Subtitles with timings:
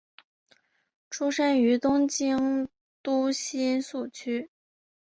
[1.11, 2.67] 出身于东京
[3.03, 4.49] 都新宿区。